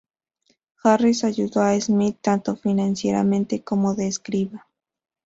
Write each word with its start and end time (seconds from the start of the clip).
Harris 0.81 1.23
ayudó 1.23 1.61
a 1.61 1.79
Smith 1.79 2.17
tanto 2.21 2.55
financieramente 2.55 3.61
como 3.63 3.93
de 3.93 4.07
escriba. 4.07 4.65